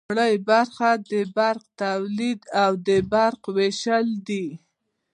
لومړی 0.07 0.35
برخه 0.49 0.89
د 1.11 1.13
برق 1.37 1.63
تولید 1.83 2.39
او 2.63 2.71
د 2.87 2.89
برق 3.11 3.41
ویش 3.55 3.81
دی. 4.27 4.47